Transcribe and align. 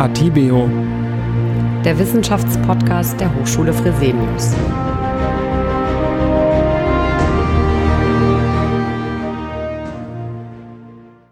Atibeo, 0.00 0.66
der 1.84 1.98
Wissenschaftspodcast 1.98 3.20
der 3.20 3.34
Hochschule 3.34 3.74
Fresenius. 3.74 4.54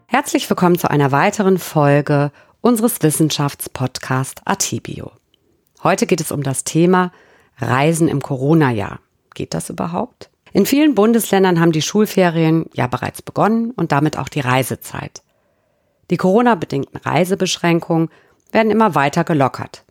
Herzlich 0.07 0.51
willkommen 0.51 0.79
zu 0.79 0.91
einer 0.91 1.13
weiteren 1.13 1.57
Folge 1.57 2.31
unseres 2.61 3.01
Wissenschaftspodcasts 3.01 4.43
Atibio. 4.45 5.13
Heute 5.83 6.05
geht 6.05 6.21
es 6.21 6.31
um 6.31 6.43
das 6.43 6.65
Thema 6.65 7.11
Reisen 7.57 8.07
im 8.07 8.21
Corona-Jahr. 8.21 9.01
Geht 9.33 9.55
das 9.55 9.71
überhaupt? 9.71 10.29
In 10.53 10.67
vielen 10.67 10.95
Bundesländern 10.95 11.59
haben 11.59 11.73
die 11.73 11.81
Schulferien 11.81 12.67
ja 12.75 12.87
bereits 12.87 13.23
begonnen 13.23 13.71
und 13.71 13.93
damit 13.93 14.19
auch 14.19 14.29
die 14.29 14.41
Reisezeit. 14.41 15.23
Die 16.11 16.19
Corona-bedingten 16.19 16.99
Reisebeschränkungen 16.99 18.11
werden 18.53 18.71
immer 18.71 18.95
weiter 18.95 19.25
gelockert. 19.25 19.85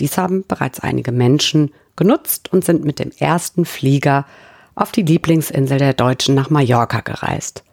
Dies 0.00 0.18
haben 0.18 0.44
bereits 0.46 0.80
einige 0.80 1.12
Menschen 1.12 1.72
genutzt 1.96 2.52
und 2.52 2.64
sind 2.64 2.84
mit 2.84 2.98
dem 2.98 3.12
ersten 3.18 3.64
Flieger 3.64 4.26
auf 4.74 4.92
die 4.92 5.02
Lieblingsinsel 5.02 5.78
der 5.78 5.92
Deutschen 5.92 6.34
nach 6.34 6.50
Mallorca 6.50 7.00
gereist. 7.00 7.64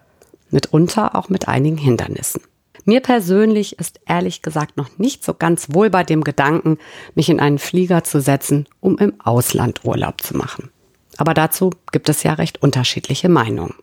Mitunter 0.49 1.15
auch 1.15 1.29
mit 1.29 1.47
einigen 1.47 1.77
Hindernissen. 1.77 2.41
Mir 2.85 3.01
persönlich 3.01 3.79
ist 3.79 3.99
ehrlich 4.05 4.41
gesagt 4.41 4.77
noch 4.77 4.97
nicht 4.97 5.23
so 5.23 5.33
ganz 5.33 5.73
wohl 5.73 5.89
bei 5.89 6.03
dem 6.03 6.23
Gedanken, 6.23 6.77
mich 7.15 7.29
in 7.29 7.39
einen 7.39 7.59
Flieger 7.59 8.03
zu 8.03 8.21
setzen, 8.21 8.65
um 8.79 8.97
im 8.97 9.19
Ausland 9.19 9.83
Urlaub 9.83 10.21
zu 10.21 10.37
machen. 10.37 10.69
Aber 11.17 11.33
dazu 11.33 11.71
gibt 11.91 12.07
es 12.07 12.23
ja 12.23 12.33
recht 12.33 12.61
unterschiedliche 12.61 13.27
Meinungen. 13.27 13.75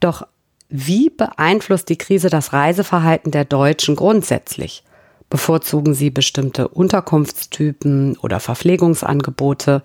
Doch 0.00 0.26
wie 0.68 1.10
beeinflusst 1.10 1.88
die 1.88 1.98
Krise 1.98 2.28
das 2.28 2.52
Reiseverhalten 2.52 3.32
der 3.32 3.44
Deutschen 3.44 3.96
grundsätzlich? 3.96 4.84
Bevorzugen 5.30 5.94
sie 5.94 6.10
bestimmte 6.10 6.68
Unterkunftstypen 6.68 8.18
oder 8.18 8.40
Verpflegungsangebote? 8.40 9.82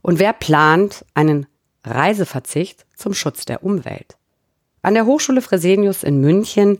Und 0.00 0.20
wer 0.20 0.32
plant 0.32 1.04
einen 1.14 1.46
Reiseverzicht 1.84 2.86
zum 2.96 3.12
Schutz 3.12 3.44
der 3.44 3.64
Umwelt? 3.64 4.16
An 4.82 4.94
der 4.94 5.04
Hochschule 5.04 5.42
Fresenius 5.42 6.04
in 6.04 6.20
München 6.20 6.78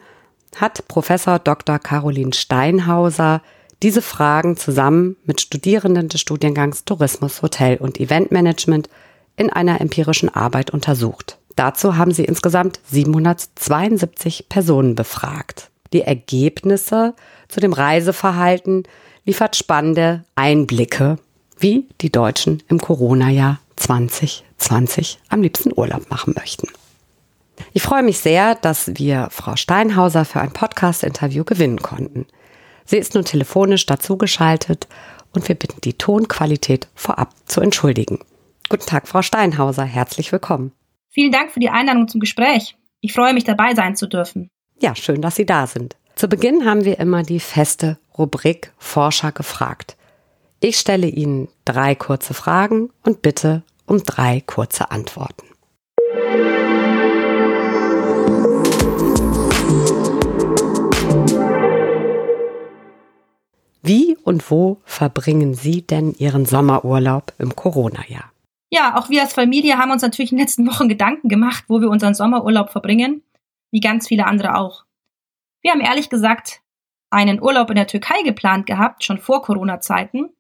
hat 0.57 0.87
Professor 0.87 1.41
Dr. 1.41 1.79
Caroline 1.81 2.33
Steinhauser 2.33 3.43
diese 3.83 4.03
Fragen 4.03 4.57
zusammen 4.57 5.17
mit 5.25 5.41
Studierenden 5.41 6.09
des 6.09 6.21
Studiengangs 6.21 6.85
Tourismus, 6.85 7.43
Hotel 7.43 7.79
und 7.79 8.01
Eventmanagement 8.01 8.89
in 9.37 9.51
einer 9.51 9.81
empirischen 9.81 10.29
Arbeit 10.29 10.71
untersucht. 10.71 11.39
Dazu 11.57 11.97
haben 11.97 12.13
sie 12.13 12.25
insgesamt 12.25 12.81
772 12.91 14.49
Personen 14.49 14.95
befragt. 14.95 15.71
Die 15.93 16.03
Ergebnisse 16.03 17.15
zu 17.49 17.61
dem 17.61 17.73
Reiseverhalten 17.73 18.85
liefert 19.25 19.57
spannende 19.57 20.25
Einblicke, 20.35 21.19
wie 21.59 21.89
die 22.01 22.13
Deutschen 22.13 22.63
im 22.69 22.81
Corona-Jahr 22.81 23.59
2020 23.77 25.19
am 25.29 25.43
liebsten 25.43 25.73
Urlaub 25.75 26.11
machen 26.11 26.35
möchten. 26.37 26.69
Ich 27.73 27.83
freue 27.83 28.03
mich 28.03 28.19
sehr, 28.19 28.55
dass 28.55 28.97
wir 28.99 29.29
Frau 29.31 29.57
Steinhauser 29.57 30.25
für 30.25 30.41
ein 30.41 30.53
Podcast-Interview 30.53 31.45
gewinnen 31.45 31.81
konnten. 31.81 32.27
Sie 32.85 32.97
ist 32.97 33.15
nun 33.15 33.25
telefonisch 33.25 33.85
dazugeschaltet 33.87 34.87
und 35.33 35.49
wir 35.49 35.55
bitten 35.55 35.81
die 35.83 35.95
Tonqualität 35.95 36.89
vorab 36.95 37.35
zu 37.47 37.61
entschuldigen. 37.61 38.21
Guten 38.69 38.87
Tag, 38.87 39.09
Frau 39.09 39.23
Steinhauser, 39.23 39.85
herzlich 39.85 40.33
willkommen. 40.33 40.73
Vielen 41.11 41.33
Dank 41.33 41.53
für 41.53 41.61
die 41.61 41.71
Einladung 41.71 42.09
zum 42.09 42.21
Gespräch. 42.21 42.77
Ich 43.01 43.13
freue 43.13 43.35
mich, 43.35 43.45
dabei 43.45 43.75
sein 43.75 43.97
zu 43.97 44.07
dürfen. 44.07 44.51
Ja, 44.81 44.95
schön, 44.95 45.23
dass 45.23 45.37
Sie 45.37 45.47
da 45.47 45.67
sind. 45.67 45.97
Zu 46.19 46.27
Beginn 46.27 46.65
haben 46.65 46.85
wir 46.85 46.99
immer 46.99 47.23
die 47.23 47.39
feste 47.39 47.97
Rubrik 48.19 48.73
Forscher 48.77 49.31
gefragt. 49.31 49.97
Ich 50.59 50.77
stelle 50.77 51.07
Ihnen 51.07 51.47
drei 51.65 51.95
kurze 51.95 52.35
Fragen 52.35 52.91
und 53.05 53.23
bitte 53.23 53.63
um 53.87 54.03
drei 54.03 54.43
kurze 54.45 54.91
Antworten. 54.91 55.47
Wie 63.83 64.17
und 64.25 64.51
wo 64.51 64.79
verbringen 64.85 65.55
Sie 65.55 65.83
denn 65.83 66.15
Ihren 66.19 66.47
Sommerurlaub 66.47 67.33
im 67.39 67.55
Corona-Jahr? 67.55 68.33
Ja, 68.71 68.99
auch 68.99 69.09
wir 69.09 69.23
als 69.23 69.35
Familie 69.35 69.79
haben 69.79 69.93
uns 69.93 70.03
natürlich 70.03 70.33
in 70.33 70.39
den 70.39 70.47
letzten 70.47 70.67
Wochen 70.67 70.89
Gedanken 70.89 71.29
gemacht, 71.29 71.63
wo 71.69 71.81
wir 71.81 71.89
unseren 71.89 72.15
Sommerurlaub 72.15 72.71
verbringen, 72.71 73.23
wie 73.71 73.79
ganz 73.79 74.09
viele 74.09 74.27
andere 74.27 74.57
auch. 74.57 74.88
Wir 75.63 75.73
haben 75.73 75.81
ehrlich 75.81 76.11
gesagt 76.11 76.63
einen 77.11 77.43
Urlaub 77.43 77.71
in 77.71 77.77
der 77.77 77.87
Türkei 77.87 78.23
geplant 78.23 78.67
gehabt, 78.67 79.05
schon 79.05 79.19
vor 79.19 79.43
Corona-Zeiten, 79.43 80.31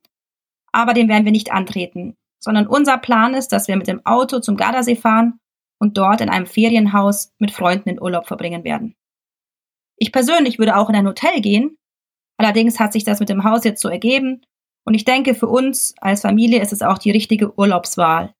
aber 0.72 0.94
den 0.94 1.08
werden 1.08 1.24
wir 1.24 1.32
nicht 1.32 1.52
antreten, 1.52 2.16
sondern 2.38 2.66
unser 2.66 2.98
Plan 2.98 3.34
ist, 3.34 3.48
dass 3.48 3.68
wir 3.68 3.76
mit 3.76 3.88
dem 3.88 4.04
Auto 4.04 4.38
zum 4.40 4.56
Gardasee 4.56 4.96
fahren 4.96 5.40
und 5.80 5.96
dort 5.96 6.20
in 6.20 6.28
einem 6.28 6.46
Ferienhaus 6.46 7.32
mit 7.38 7.50
Freunden 7.50 7.88
in 7.88 8.02
Urlaub 8.02 8.26
verbringen 8.26 8.64
werden. 8.64 8.94
Ich 9.96 10.12
persönlich 10.12 10.58
würde 10.58 10.76
auch 10.76 10.88
in 10.88 10.96
ein 10.96 11.06
Hotel 11.06 11.40
gehen, 11.40 11.76
allerdings 12.36 12.78
hat 12.78 12.92
sich 12.92 13.04
das 13.04 13.20
mit 13.20 13.28
dem 13.28 13.44
Haus 13.44 13.64
jetzt 13.64 13.80
so 13.80 13.88
ergeben 13.88 14.42
und 14.84 14.94
ich 14.94 15.04
denke, 15.04 15.34
für 15.34 15.48
uns 15.48 15.94
als 16.00 16.22
Familie 16.22 16.62
ist 16.62 16.72
es 16.72 16.82
auch 16.82 16.98
die 16.98 17.10
richtige 17.10 17.58
Urlaubswahl. 17.58 18.32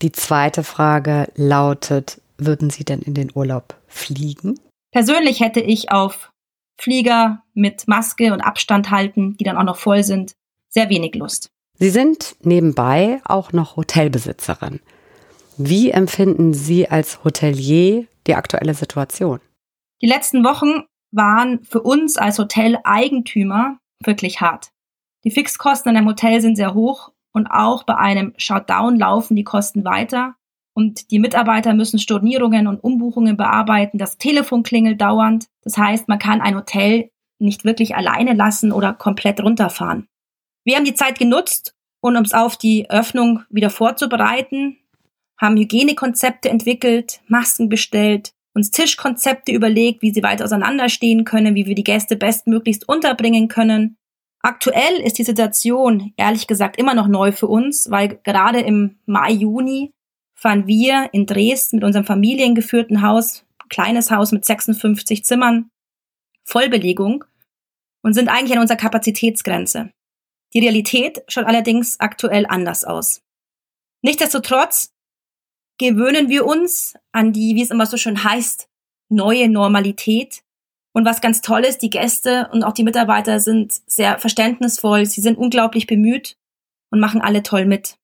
Die 0.00 0.12
zweite 0.12 0.62
Frage 0.62 1.30
lautet, 1.34 2.20
würden 2.36 2.70
Sie 2.70 2.84
denn 2.84 3.00
in 3.00 3.14
den 3.14 3.32
Urlaub 3.34 3.76
fliegen? 3.88 4.60
Persönlich 4.90 5.40
hätte 5.40 5.60
ich 5.60 5.90
auf 5.90 6.32
Flieger 6.78 7.42
mit 7.54 7.88
Maske 7.88 8.32
und 8.32 8.40
Abstand 8.40 8.90
halten, 8.90 9.36
die 9.36 9.44
dann 9.44 9.56
auch 9.56 9.64
noch 9.64 9.76
voll 9.76 10.02
sind, 10.02 10.34
sehr 10.68 10.88
wenig 10.88 11.14
Lust. 11.14 11.50
Sie 11.74 11.90
sind 11.90 12.36
nebenbei 12.40 13.20
auch 13.24 13.52
noch 13.52 13.76
Hotelbesitzerin. 13.76 14.80
Wie 15.56 15.90
empfinden 15.90 16.54
Sie 16.54 16.88
als 16.88 17.24
Hotelier 17.24 18.06
die 18.26 18.34
aktuelle 18.34 18.74
Situation? 18.74 19.40
Die 20.00 20.06
letzten 20.06 20.44
Wochen 20.44 20.84
waren 21.10 21.64
für 21.64 21.82
uns 21.82 22.16
als 22.16 22.38
Hoteleigentümer 22.38 23.78
wirklich 24.04 24.40
hart. 24.40 24.70
Die 25.24 25.30
Fixkosten 25.30 25.90
in 25.90 25.96
einem 25.96 26.08
Hotel 26.08 26.40
sind 26.40 26.56
sehr 26.56 26.74
hoch 26.74 27.12
und 27.32 27.48
auch 27.48 27.82
bei 27.84 27.96
einem 27.96 28.34
Shutdown 28.36 28.98
laufen 28.98 29.36
die 29.36 29.44
Kosten 29.44 29.84
weiter. 29.84 30.36
Und 30.78 31.10
die 31.10 31.18
Mitarbeiter 31.18 31.74
müssen 31.74 31.98
Stornierungen 31.98 32.68
und 32.68 32.78
Umbuchungen 32.78 33.36
bearbeiten. 33.36 33.98
Das 33.98 34.16
Telefon 34.16 34.62
klingelt 34.62 35.00
dauernd. 35.00 35.48
Das 35.64 35.76
heißt, 35.76 36.06
man 36.06 36.20
kann 36.20 36.40
ein 36.40 36.54
Hotel 36.54 37.10
nicht 37.40 37.64
wirklich 37.64 37.96
alleine 37.96 38.32
lassen 38.32 38.70
oder 38.70 38.92
komplett 38.92 39.40
runterfahren. 39.40 40.06
Wir 40.62 40.76
haben 40.76 40.84
die 40.84 40.94
Zeit 40.94 41.18
genutzt, 41.18 41.74
um 42.00 42.14
uns 42.14 42.32
auf 42.32 42.56
die 42.56 42.88
Öffnung 42.90 43.40
wieder 43.50 43.70
vorzubereiten, 43.70 44.76
haben 45.36 45.56
Hygienekonzepte 45.56 46.48
entwickelt, 46.48 47.22
Masken 47.26 47.68
bestellt, 47.68 48.30
uns 48.54 48.70
Tischkonzepte 48.70 49.50
überlegt, 49.50 50.00
wie 50.02 50.14
sie 50.14 50.22
weiter 50.22 50.44
auseinanderstehen 50.44 51.24
können, 51.24 51.56
wie 51.56 51.66
wir 51.66 51.74
die 51.74 51.82
Gäste 51.82 52.14
bestmöglichst 52.14 52.88
unterbringen 52.88 53.48
können, 53.48 53.96
Aktuell 54.40 55.00
ist 55.02 55.18
die 55.18 55.24
Situation 55.24 56.12
ehrlich 56.16 56.46
gesagt 56.46 56.78
immer 56.78 56.94
noch 56.94 57.08
neu 57.08 57.32
für 57.32 57.48
uns, 57.48 57.90
weil 57.90 58.20
gerade 58.22 58.60
im 58.60 58.98
Mai, 59.04 59.32
Juni 59.32 59.92
fahren 60.38 60.68
wir 60.68 61.10
in 61.12 61.26
Dresden 61.26 61.76
mit 61.76 61.84
unserem 61.84 62.06
familiengeführten 62.06 63.02
Haus, 63.02 63.44
kleines 63.68 64.12
Haus 64.12 64.30
mit 64.30 64.44
56 64.44 65.24
Zimmern, 65.24 65.70
Vollbelegung 66.44 67.24
und 68.02 68.14
sind 68.14 68.28
eigentlich 68.28 68.52
an 68.52 68.62
unserer 68.62 68.78
Kapazitätsgrenze. 68.78 69.90
Die 70.54 70.60
Realität 70.60 71.24
schaut 71.26 71.44
allerdings 71.44 71.98
aktuell 71.98 72.46
anders 72.46 72.84
aus. 72.84 73.20
Nichtsdestotrotz 74.02 74.94
gewöhnen 75.76 76.28
wir 76.28 76.46
uns 76.46 76.94
an 77.10 77.32
die, 77.32 77.56
wie 77.56 77.62
es 77.62 77.70
immer 77.70 77.86
so 77.86 77.96
schön 77.96 78.22
heißt, 78.22 78.68
neue 79.10 79.48
Normalität 79.48 80.44
und 80.92 81.04
was 81.04 81.20
ganz 81.20 81.40
toll 81.40 81.64
ist, 81.64 81.82
die 81.82 81.90
Gäste 81.90 82.48
und 82.52 82.62
auch 82.62 82.72
die 82.72 82.84
Mitarbeiter 82.84 83.40
sind 83.40 83.72
sehr 83.86 84.20
verständnisvoll, 84.20 85.04
sie 85.04 85.20
sind 85.20 85.36
unglaublich 85.36 85.88
bemüht 85.88 86.36
und 86.90 87.00
machen 87.00 87.20
alle 87.20 87.42
toll 87.42 87.66
mit. 87.66 87.98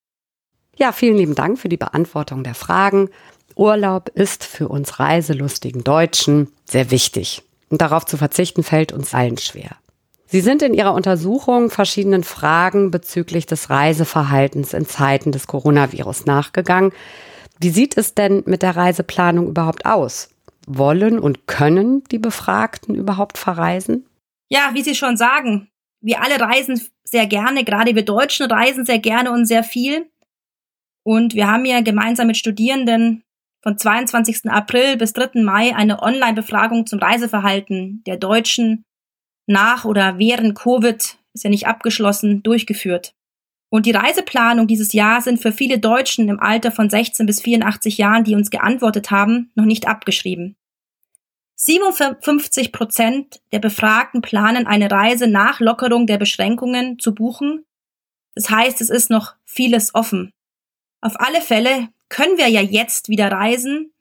Ja, 0.75 0.91
vielen 0.91 1.17
lieben 1.17 1.35
Dank 1.35 1.59
für 1.59 1.69
die 1.69 1.77
Beantwortung 1.77 2.43
der 2.43 2.55
Fragen. 2.55 3.09
Urlaub 3.55 4.09
ist 4.09 4.43
für 4.43 4.67
uns 4.67 4.99
reiselustigen 4.99 5.83
Deutschen 5.83 6.51
sehr 6.65 6.91
wichtig. 6.91 7.43
Und 7.69 7.81
darauf 7.81 8.05
zu 8.05 8.17
verzichten 8.17 8.63
fällt 8.63 8.91
uns 8.91 9.13
allen 9.13 9.37
schwer. 9.37 9.71
Sie 10.27 10.41
sind 10.41 10.61
in 10.61 10.73
Ihrer 10.73 10.93
Untersuchung 10.93 11.69
verschiedenen 11.69 12.23
Fragen 12.23 12.91
bezüglich 12.91 13.45
des 13.45 13.69
Reiseverhaltens 13.69 14.73
in 14.73 14.85
Zeiten 14.85 15.31
des 15.31 15.47
Coronavirus 15.47 16.25
nachgegangen. 16.25 16.91
Wie 17.59 17.69
sieht 17.69 17.97
es 17.97 18.15
denn 18.15 18.43
mit 18.45 18.61
der 18.61 18.75
Reiseplanung 18.75 19.47
überhaupt 19.47 19.85
aus? 19.85 20.29
wollen 20.67 21.19
und 21.19 21.47
können 21.47 22.03
die 22.11 22.19
Befragten 22.19 22.95
überhaupt 22.95 23.37
verreisen? 23.37 24.05
Ja, 24.49 24.71
wie 24.73 24.83
Sie 24.83 24.95
schon 24.95 25.17
sagen, 25.17 25.69
wir 26.01 26.21
alle 26.21 26.39
reisen 26.39 26.81
sehr 27.03 27.27
gerne, 27.27 27.63
gerade 27.63 27.95
wir 27.95 28.05
Deutschen 28.05 28.47
reisen 28.47 28.85
sehr 28.85 28.99
gerne 28.99 29.31
und 29.31 29.45
sehr 29.45 29.63
viel. 29.63 30.09
Und 31.05 31.35
wir 31.35 31.47
haben 31.47 31.65
ja 31.65 31.81
gemeinsam 31.81 32.27
mit 32.27 32.37
Studierenden 32.37 33.23
von 33.61 33.77
22. 33.77 34.49
April 34.49 34.97
bis 34.97 35.13
3. 35.13 35.41
Mai 35.43 35.75
eine 35.75 36.01
Online-Befragung 36.01 36.87
zum 36.87 36.97
Reiseverhalten 36.97 38.03
der 38.05 38.17
Deutschen 38.17 38.85
nach 39.45 39.85
oder 39.85 40.17
während 40.17 40.55
Covid 40.57 41.17
ist 41.33 41.43
ja 41.43 41.51
nicht 41.51 41.67
abgeschlossen, 41.67 42.41
durchgeführt. 42.41 43.13
Und 43.69 43.85
die 43.85 43.91
Reiseplanung 43.91 44.65
dieses 44.65 44.93
Jahr 44.93 45.21
sind 45.21 45.39
für 45.39 45.51
viele 45.51 45.77
Deutschen 45.77 46.27
im 46.27 46.39
Alter 46.39 46.71
von 46.71 46.89
16 46.89 47.27
bis 47.27 47.39
84 47.41 47.99
Jahren, 47.99 48.23
die 48.23 48.33
uns 48.33 48.49
geantwortet 48.49 49.11
haben, 49.11 49.51
noch 49.53 49.65
nicht 49.65 49.87
abgeschrieben. 49.87 50.55
57 51.57 52.71
Prozent 52.71 53.41
der 53.51 53.59
Befragten 53.59 54.21
planen 54.21 54.65
eine 54.65 54.89
Reise 54.89 55.27
nach 55.27 55.59
Lockerung 55.59 56.07
der 56.07 56.17
Beschränkungen 56.17 56.97
zu 56.97 57.13
buchen. 57.13 57.63
Das 58.33 58.49
heißt, 58.49 58.81
es 58.81 58.89
ist 58.89 59.11
noch 59.11 59.35
vieles 59.45 59.93
offen. 59.93 60.31
Auf 61.05 61.19
alle 61.19 61.39
Fälle 61.39 61.89
können 62.09 62.39
wir 62.39 62.47
ja 62.47 62.61
jetzt 62.61 63.09
wieder 63.09 63.31
reisen 63.31 63.93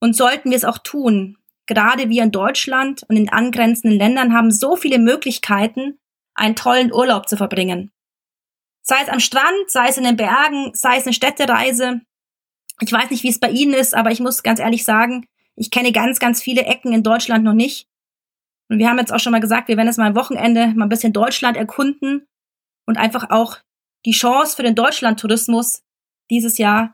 und 0.00 0.16
sollten 0.16 0.48
wir 0.48 0.56
es 0.56 0.64
auch 0.64 0.78
tun. 0.78 1.36
Gerade 1.66 2.08
wir 2.08 2.22
in 2.22 2.32
Deutschland 2.32 3.02
und 3.10 3.16
in 3.16 3.28
angrenzenden 3.28 3.98
Ländern 3.98 4.32
haben 4.32 4.50
so 4.50 4.74
viele 4.74 4.98
Möglichkeiten, 4.98 5.98
einen 6.34 6.56
tollen 6.56 6.94
Urlaub 6.94 7.28
zu 7.28 7.36
verbringen. 7.36 7.92
Sei 8.80 8.96
es 9.02 9.10
am 9.10 9.20
Strand, 9.20 9.68
sei 9.68 9.88
es 9.88 9.98
in 9.98 10.04
den 10.04 10.16
Bergen, 10.16 10.70
sei 10.72 10.96
es 10.96 11.04
eine 11.04 11.12
Städtereise. 11.12 12.00
Ich 12.80 12.90
weiß 12.90 13.10
nicht, 13.10 13.22
wie 13.22 13.28
es 13.28 13.38
bei 13.38 13.50
Ihnen 13.50 13.74
ist, 13.74 13.94
aber 13.94 14.10
ich 14.10 14.20
muss 14.20 14.42
ganz 14.42 14.60
ehrlich 14.60 14.84
sagen, 14.84 15.26
ich 15.56 15.70
kenne 15.70 15.92
ganz, 15.92 16.20
ganz 16.20 16.42
viele 16.42 16.62
Ecken 16.62 16.94
in 16.94 17.02
Deutschland 17.02 17.44
noch 17.44 17.52
nicht. 17.52 17.86
Und 18.70 18.78
wir 18.78 18.88
haben 18.88 18.98
jetzt 18.98 19.12
auch 19.12 19.20
schon 19.20 19.32
mal 19.32 19.40
gesagt, 19.40 19.68
wir 19.68 19.76
werden 19.76 19.88
jetzt 19.88 19.98
mal 19.98 20.06
am 20.06 20.16
Wochenende 20.16 20.68
mal 20.68 20.86
ein 20.86 20.88
bisschen 20.88 21.12
Deutschland 21.12 21.58
erkunden 21.58 22.26
und 22.86 22.96
einfach 22.96 23.28
auch 23.28 23.58
die 24.06 24.12
Chance 24.12 24.56
für 24.56 24.62
den 24.62 24.74
Deutschlandtourismus 24.74 25.82
dieses 26.30 26.58
Jahr 26.58 26.92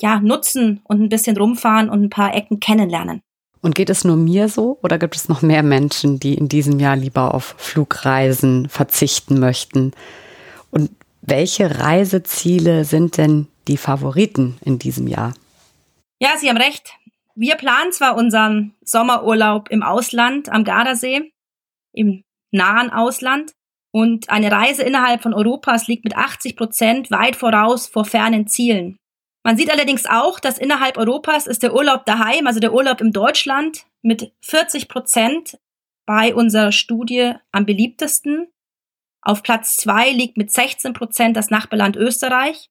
ja 0.00 0.20
nutzen 0.20 0.80
und 0.84 1.02
ein 1.02 1.08
bisschen 1.08 1.36
rumfahren 1.36 1.90
und 1.90 2.02
ein 2.02 2.10
paar 2.10 2.34
Ecken 2.34 2.60
kennenlernen. 2.60 3.20
Und 3.60 3.74
geht 3.74 3.90
es 3.90 4.04
nur 4.04 4.16
mir 4.16 4.48
so 4.48 4.78
oder 4.82 4.98
gibt 4.98 5.16
es 5.16 5.28
noch 5.28 5.42
mehr 5.42 5.62
Menschen, 5.62 6.20
die 6.20 6.34
in 6.34 6.48
diesem 6.48 6.78
Jahr 6.78 6.96
lieber 6.96 7.34
auf 7.34 7.54
Flugreisen 7.58 8.68
verzichten 8.68 9.40
möchten? 9.40 9.92
Und 10.70 10.90
welche 11.22 11.80
Reiseziele 11.80 12.84
sind 12.84 13.18
denn 13.18 13.48
die 13.66 13.76
Favoriten 13.76 14.58
in 14.64 14.78
diesem 14.78 15.08
Jahr? 15.08 15.34
Ja, 16.20 16.36
Sie 16.38 16.48
haben 16.48 16.56
recht. 16.56 16.94
Wir 17.34 17.56
planen 17.56 17.92
zwar 17.92 18.16
unseren 18.16 18.74
Sommerurlaub 18.82 19.70
im 19.70 19.82
Ausland 19.82 20.48
am 20.48 20.64
Gardasee, 20.64 21.32
im 21.92 22.24
nahen 22.50 22.90
Ausland, 22.90 23.52
und 23.92 24.28
eine 24.30 24.52
Reise 24.52 24.82
innerhalb 24.82 25.22
von 25.22 25.34
Europas 25.34 25.86
liegt 25.86 26.04
mit 26.04 26.16
80 26.16 26.56
Prozent 26.56 27.10
weit 27.10 27.36
voraus 27.36 27.86
vor 27.86 28.04
fernen 28.04 28.46
Zielen. 28.46 28.98
Man 29.44 29.56
sieht 29.56 29.70
allerdings 29.70 30.04
auch, 30.04 30.40
dass 30.40 30.58
innerhalb 30.58 30.98
Europas 30.98 31.46
ist 31.46 31.62
der 31.62 31.74
Urlaub 31.74 32.04
daheim, 32.04 32.46
also 32.46 32.60
der 32.60 32.74
Urlaub 32.74 33.00
im 33.00 33.12
Deutschland, 33.12 33.86
mit 34.02 34.32
40 34.42 34.88
Prozent 34.88 35.58
bei 36.06 36.34
unserer 36.34 36.72
Studie 36.72 37.34
am 37.52 37.64
beliebtesten. 37.64 38.48
Auf 39.22 39.42
Platz 39.42 39.76
zwei 39.76 40.10
liegt 40.10 40.36
mit 40.36 40.52
16 40.52 40.92
Prozent 40.92 41.36
das 41.36 41.50
Nachbarland 41.50 41.96
Österreich. 41.96 42.70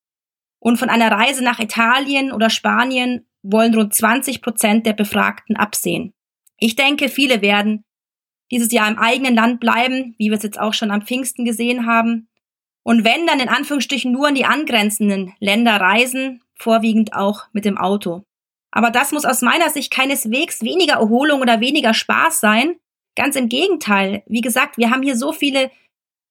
Und 0.60 0.78
von 0.78 0.90
einer 0.90 1.12
Reise 1.12 1.44
nach 1.44 1.60
Italien 1.60 2.32
oder 2.32 2.50
Spanien 2.50 3.28
wollen 3.44 3.76
rund 3.76 3.94
20 3.94 4.42
Prozent 4.42 4.86
der 4.86 4.94
Befragten 4.94 5.56
absehen. 5.56 6.14
Ich 6.58 6.76
denke, 6.76 7.10
viele 7.10 7.42
werden 7.42 7.84
dieses 8.52 8.72
Jahr 8.72 8.88
im 8.90 8.98
eigenen 8.98 9.36
Land 9.36 9.60
bleiben, 9.60 10.16
wie 10.18 10.30
wir 10.30 10.38
es 10.38 10.44
jetzt 10.44 10.60
auch 10.60 10.74
schon 10.74 10.92
am 10.92 11.02
Pfingsten 11.02 11.46
gesehen 11.46 11.86
haben. 11.86 12.28
Und 12.84 13.04
wenn, 13.04 13.28
dann 13.28 13.40
in 13.40 13.50
Anführungsstrichen 13.50 14.12
nur 14.12 14.30
in 14.30 14.36
die 14.36 14.46
angrenzenden 14.46 15.34
Länder 15.40 15.76
reisen, 15.76 16.42
vorwiegend 16.56 17.14
auch 17.14 17.46
mit 17.52 17.66
dem 17.66 17.78
Auto. 17.78 18.24
Aber 18.72 18.92
das 18.92 19.12
muss 19.12 19.26
aus 19.26 19.42
meiner 19.42 19.70
Sicht 19.70 19.92
keineswegs 19.92 20.62
weniger 20.62 20.96
Erholung 20.96 21.42
oder 21.42 21.60
weniger 21.60 21.94
Spaß 21.94 22.40
sein. 22.40 22.76
Ganz 23.16 23.36
im 23.36 23.50
Gegenteil. 23.50 24.24
Wie 24.28 24.42
gesagt, 24.42 24.78
wir 24.78 24.92
haben 24.92 25.02
hier 25.02 25.18
so 25.18 25.34
viele 25.34 25.72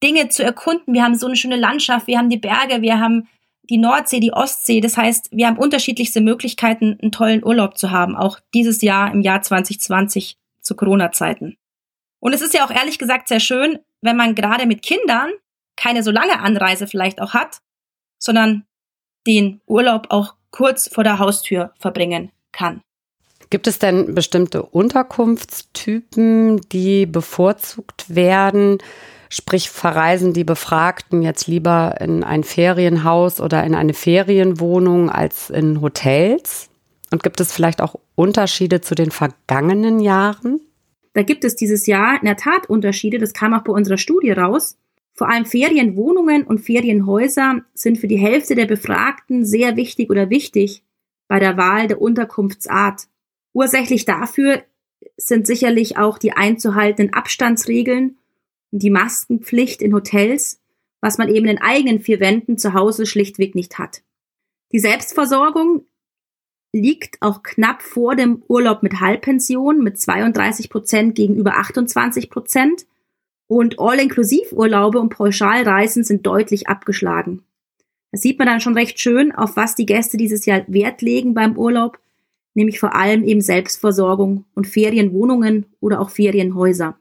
Dinge 0.03 0.29
zu 0.29 0.45
erkunden. 0.45 0.95
Wir 0.95 1.03
haben 1.03 1.17
so 1.17 1.27
eine 1.27 1.37
schöne 1.37 1.57
Landschaft, 1.57 2.07
wir 2.07 2.19
haben 2.19 2.31
die 2.31 2.37
Berge, 2.37 2.83
wir 2.83 3.01
haben 3.01 3.29
die 3.69 3.79
Nordsee, 3.79 4.21
die 4.21 4.33
Ostsee. 4.33 4.81
Das 4.81 4.97
heißt, 4.97 5.31
wir 5.33 5.47
haben 5.47 5.59
unterschiedlichste 5.59 6.21
Möglichkeiten, 6.21 6.99
einen 7.01 7.13
tollen 7.13 7.45
Urlaub 7.45 7.77
zu 7.79 7.91
haben, 7.91 8.17
auch 8.17 8.39
dieses 8.55 8.83
Jahr 8.83 9.13
im 9.13 9.23
Jahr 9.23 9.43
2020 9.43 10.37
zu 10.61 10.77
Corona-Zeiten. 10.77 11.57
Und 12.21 12.33
es 12.33 12.43
ist 12.43 12.55
ja 12.55 12.65
auch 12.65 12.71
ehrlich 12.71 12.99
gesagt 12.99 13.29
sehr 13.29 13.41
schön, 13.41 13.79
wenn 14.01 14.17
man 14.17 14.35
gerade 14.35 14.67
mit 14.67 14.83
Kindern 14.83 15.31
keine 15.77 16.03
so 16.03 16.11
lange 16.11 16.41
Anreise 16.41 16.87
vielleicht 16.87 17.21
auch 17.21 17.35
hat, 17.35 17.59
sondern 18.19 18.65
den 19.27 19.61
Urlaub 19.67 20.07
auch 20.11 20.35
kurz 20.51 20.89
vor 20.89 21.05
der 21.05 21.19
Haustür 21.19 21.73
verbringen 21.79 22.33
kann. 22.53 22.81
Gibt 23.51 23.67
es 23.67 23.79
denn 23.79 24.15
bestimmte 24.15 24.63
Unterkunftstypen, 24.63 26.61
die 26.71 27.07
bevorzugt 27.07 28.15
werden? 28.15 28.79
Sprich, 29.29 29.71
verreisen 29.71 30.33
die 30.33 30.45
Befragten 30.45 31.23
jetzt 31.23 31.47
lieber 31.47 31.97
in 32.01 32.25
ein 32.25 32.43
Ferienhaus 32.43 33.41
oder 33.41 33.63
in 33.65 33.75
eine 33.75 33.95
Ferienwohnung 33.95 35.11
als 35.11 35.51
in 35.51 35.81
Hotels? 35.81 36.69
Und 37.13 37.23
gibt 37.23 37.41
es 37.41 37.53
vielleicht 37.53 37.81
auch 37.81 37.97
Unterschiede 38.15 38.81
zu 38.81 38.95
den 38.95 39.11
vergangenen 39.11 40.01
Jahren? 40.01 40.61
Da 41.17 41.23
gibt 41.23 41.45
es 41.45 41.57
dieses 41.57 41.87
Jahr 41.87 42.19
in 42.21 42.27
der 42.27 42.37
Tat 42.37 42.69
Unterschiede. 42.69 43.17
Das 43.17 43.33
kam 43.33 43.55
auch 43.55 43.65
bei 43.65 43.73
unserer 43.73 43.97
Studie 43.97 44.33
raus. 44.33 44.77
Vor 45.15 45.31
allem 45.31 45.47
Ferienwohnungen 45.47 46.45
und 46.45 46.59
Ferienhäuser 46.59 47.63
sind 47.73 47.97
für 47.97 48.07
die 48.07 48.19
Hälfte 48.19 48.55
der 48.55 48.67
Befragten 48.67 49.47
sehr 49.47 49.77
wichtig 49.77 50.11
oder 50.11 50.29
wichtig 50.29 50.83
bei 51.27 51.39
der 51.39 51.57
Wahl 51.57 51.87
der 51.87 52.03
Unterkunftsart. 52.03 53.09
Ursächlich 53.55 54.05
dafür 54.05 54.63
sind 55.17 55.47
sicherlich 55.47 55.97
auch 55.97 56.19
die 56.19 56.33
einzuhaltenden 56.33 57.15
Abstandsregeln 57.15 58.19
und 58.71 58.83
die 58.83 58.91
Maskenpflicht 58.91 59.81
in 59.81 59.95
Hotels, 59.95 60.61
was 61.01 61.17
man 61.17 61.35
eben 61.35 61.47
in 61.47 61.57
eigenen 61.57 61.99
vier 61.99 62.21
Wänden 62.21 62.59
zu 62.59 62.75
Hause 62.75 63.07
schlichtweg 63.07 63.55
nicht 63.55 63.79
hat. 63.79 64.03
Die 64.71 64.81
Selbstversorgung 64.81 65.87
liegt 66.77 67.17
auch 67.21 67.43
knapp 67.43 67.83
vor 67.83 68.15
dem 68.15 68.43
Urlaub 68.49 68.83
mit 68.83 69.01
Halbpension 69.01 69.83
mit 69.83 69.99
32 69.99 70.71
Prozent 70.71 71.15
gegenüber 71.15 71.57
28 71.57 72.31
Prozent. 72.31 72.87
Und 73.49 73.79
All-Inklusiv-Urlaube 73.79 74.99
und 75.01 75.11
Pauschalreisen 75.11 76.05
sind 76.05 76.27
deutlich 76.27 76.69
abgeschlagen. 76.69 77.43
Da 78.13 78.19
sieht 78.19 78.39
man 78.39 78.49
dann 78.49 78.61
schon 78.61 78.75
recht 78.75 79.01
schön, 79.01 79.33
auf 79.33 79.57
was 79.57 79.75
die 79.75 79.87
Gäste 79.87 80.17
dieses 80.17 80.47
Jahr 80.47 80.63
Wert 80.67 81.01
legen 81.01 81.35
beim 81.35 81.57
Urlaub, 81.57 81.99
nämlich 82.55 82.81
vor 82.81 82.95
allem 82.95 83.25
eben 83.25 83.41
Selbstversorgung 83.41 84.45
und 84.55 84.67
Ferienwohnungen 84.67 85.67
oder 85.81 86.01
auch 86.01 86.11
Ferienhäuser. 86.11 86.99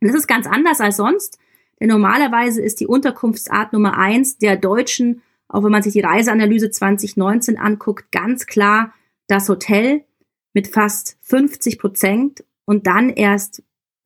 Und 0.00 0.08
das 0.08 0.16
ist 0.16 0.26
ganz 0.26 0.46
anders 0.46 0.80
als 0.80 0.96
sonst, 0.96 1.38
denn 1.80 1.88
normalerweise 1.88 2.60
ist 2.60 2.80
die 2.80 2.86
Unterkunftsart 2.86 3.72
Nummer 3.72 3.96
eins 3.96 4.38
der 4.38 4.56
Deutschen, 4.56 5.22
auch 5.48 5.62
wenn 5.62 5.70
man 5.70 5.82
sich 5.82 5.92
die 5.92 6.00
Reiseanalyse 6.00 6.70
2019 6.70 7.58
anguckt, 7.58 8.10
ganz 8.10 8.46
klar 8.46 8.92
das 9.26 9.48
Hotel 9.48 10.04
mit 10.52 10.68
fast 10.68 11.16
50 11.22 11.78
Prozent 11.78 12.44
und 12.64 12.86
dann 12.86 13.10
erst 13.10 13.62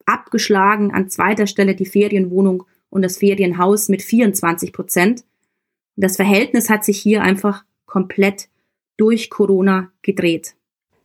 abgeschlagen 0.07 0.93
an 0.93 1.11
zweiter 1.11 1.47
Stelle 1.47 1.75
die 1.75 1.87
Ferienwohnung 1.87 2.65
und 2.91 3.03
das 3.03 3.19
Ferienhaus 3.19 3.89
mit 3.89 4.03
24 4.03 4.73
Prozent. 4.73 5.25
Das 5.97 6.17
Verhältnis 6.17 6.71
hat 6.71 6.85
sich 6.85 6.99
hier 6.99 7.23
einfach 7.23 7.65
komplett 7.87 8.49
durch 8.97 9.31
Corona 9.31 9.91
gedreht. 10.03 10.55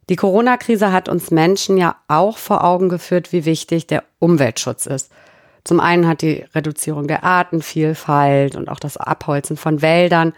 Die 0.09 0.15
Corona-Krise 0.15 0.91
hat 0.91 1.07
uns 1.07 1.31
Menschen 1.31 1.77
ja 1.77 1.95
auch 2.07 2.37
vor 2.37 2.63
Augen 2.63 2.89
geführt, 2.89 3.31
wie 3.31 3.45
wichtig 3.45 3.87
der 3.87 4.03
Umweltschutz 4.19 4.85
ist. 4.85 5.11
Zum 5.63 5.79
einen 5.79 6.07
hat 6.07 6.21
die 6.21 6.43
Reduzierung 6.53 7.07
der 7.07 7.23
Artenvielfalt 7.23 8.55
und 8.55 8.67
auch 8.67 8.79
das 8.79 8.97
Abholzen 8.97 9.55
von 9.55 9.81
Wäldern, 9.81 10.33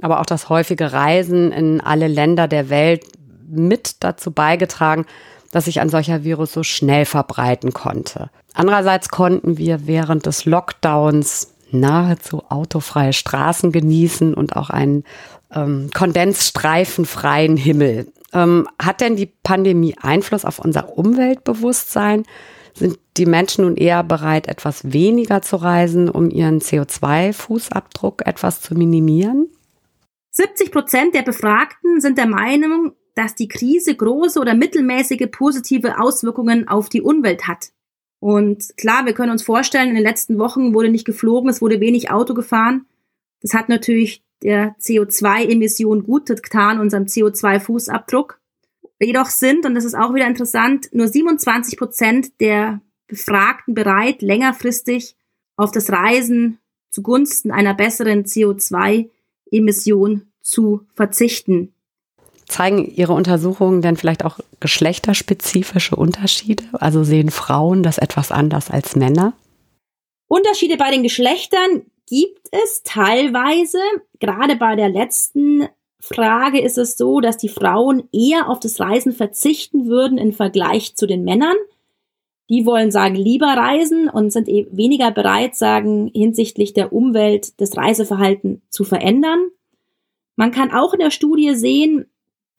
aber 0.00 0.20
auch 0.20 0.26
das 0.26 0.48
häufige 0.48 0.92
Reisen 0.92 1.52
in 1.52 1.82
alle 1.82 2.08
Länder 2.08 2.48
der 2.48 2.70
Welt 2.70 3.04
mit 3.50 4.02
dazu 4.02 4.30
beigetragen, 4.30 5.06
dass 5.50 5.64
sich 5.64 5.80
ein 5.80 5.88
solcher 5.88 6.24
Virus 6.24 6.52
so 6.52 6.62
schnell 6.62 7.04
verbreiten 7.04 7.72
konnte. 7.72 8.30
Andererseits 8.54 9.08
konnten 9.08 9.58
wir 9.58 9.86
während 9.86 10.26
des 10.26 10.44
Lockdowns 10.44 11.54
nahezu 11.72 12.44
autofreie 12.48 13.12
Straßen 13.12 13.72
genießen 13.72 14.34
und 14.34 14.56
auch 14.56 14.70
einen 14.70 15.04
ähm, 15.54 15.90
kondensstreifenfreien 15.94 17.56
Himmel. 17.56 18.12
Ähm, 18.32 18.68
hat 18.80 19.00
denn 19.00 19.16
die 19.16 19.26
Pandemie 19.26 19.96
Einfluss 20.00 20.44
auf 20.44 20.58
unser 20.58 20.96
Umweltbewusstsein? 20.96 22.24
Sind 22.74 22.98
die 23.16 23.26
Menschen 23.26 23.64
nun 23.64 23.76
eher 23.76 24.04
bereit, 24.04 24.46
etwas 24.46 24.92
weniger 24.92 25.42
zu 25.42 25.56
reisen, 25.56 26.08
um 26.08 26.30
ihren 26.30 26.60
CO2-Fußabdruck 26.60 28.24
etwas 28.24 28.60
zu 28.62 28.74
minimieren? 28.74 29.48
70 30.32 30.70
Prozent 30.70 31.14
der 31.14 31.22
Befragten 31.22 32.00
sind 32.00 32.16
der 32.16 32.28
Meinung, 32.28 32.92
dass 33.20 33.34
die 33.34 33.48
Krise 33.48 33.94
große 33.94 34.40
oder 34.40 34.54
mittelmäßige 34.54 35.28
positive 35.30 36.00
Auswirkungen 36.00 36.66
auf 36.68 36.88
die 36.88 37.02
Umwelt 37.02 37.46
hat. 37.46 37.70
Und 38.18 38.74
klar, 38.78 39.04
wir 39.04 39.12
können 39.12 39.30
uns 39.30 39.42
vorstellen, 39.42 39.90
in 39.90 39.94
den 39.94 40.04
letzten 40.04 40.38
Wochen 40.38 40.72
wurde 40.72 40.88
nicht 40.88 41.04
geflogen, 41.04 41.50
es 41.50 41.60
wurde 41.60 41.80
wenig 41.80 42.10
Auto 42.10 42.32
gefahren. 42.32 42.86
Das 43.42 43.52
hat 43.52 43.68
natürlich 43.68 44.22
der 44.42 44.74
CO2-Emission 44.80 46.02
gut 46.04 46.28
getan, 46.28 46.80
unserem 46.80 47.04
CO2-Fußabdruck. 47.04 48.38
Jedoch 48.98 49.28
sind, 49.28 49.66
und 49.66 49.74
das 49.74 49.84
ist 49.84 49.94
auch 49.94 50.14
wieder 50.14 50.26
interessant, 50.26 50.88
nur 50.94 51.06
27 51.06 51.78
Prozent 51.78 52.40
der 52.40 52.80
Befragten 53.06 53.74
bereit, 53.74 54.22
längerfristig 54.22 55.14
auf 55.56 55.72
das 55.72 55.92
Reisen 55.92 56.58
zugunsten 56.88 57.50
einer 57.50 57.74
besseren 57.74 58.24
CO2-Emission 58.24 60.22
zu 60.40 60.86
verzichten. 60.94 61.74
Zeigen 62.50 62.84
Ihre 62.94 63.14
Untersuchungen 63.14 63.80
denn 63.80 63.96
vielleicht 63.96 64.24
auch 64.24 64.38
geschlechterspezifische 64.60 65.96
Unterschiede? 65.96 66.64
Also 66.72 67.04
sehen 67.04 67.30
Frauen 67.30 67.82
das 67.82 67.98
etwas 67.98 68.30
anders 68.30 68.70
als 68.70 68.96
Männer? 68.96 69.32
Unterschiede 70.28 70.76
bei 70.76 70.90
den 70.90 71.02
Geschlechtern 71.02 71.82
gibt 72.06 72.48
es 72.50 72.82
teilweise. 72.84 73.78
Gerade 74.18 74.56
bei 74.56 74.76
der 74.76 74.88
letzten 74.88 75.68
Frage 76.00 76.60
ist 76.60 76.78
es 76.78 76.96
so, 76.96 77.20
dass 77.20 77.36
die 77.36 77.48
Frauen 77.48 78.08
eher 78.12 78.48
auf 78.48 78.60
das 78.60 78.80
Reisen 78.80 79.12
verzichten 79.12 79.86
würden 79.86 80.18
im 80.18 80.32
Vergleich 80.32 80.96
zu 80.96 81.06
den 81.06 81.24
Männern. 81.24 81.56
Die 82.48 82.66
wollen 82.66 82.90
sagen, 82.90 83.14
lieber 83.14 83.46
reisen 83.46 84.08
und 84.08 84.32
sind 84.32 84.48
eben 84.48 84.76
weniger 84.76 85.12
bereit, 85.12 85.54
sagen, 85.54 86.10
hinsichtlich 86.12 86.72
der 86.72 86.92
Umwelt 86.92 87.60
das 87.60 87.76
Reiseverhalten 87.76 88.62
zu 88.70 88.82
verändern. 88.82 89.50
Man 90.34 90.50
kann 90.50 90.72
auch 90.72 90.92
in 90.92 91.00
der 91.00 91.10
Studie 91.10 91.54
sehen, 91.54 92.06